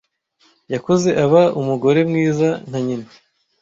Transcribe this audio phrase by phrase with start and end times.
[0.73, 3.09] Yakuze aba umugore mwiza nka nyina.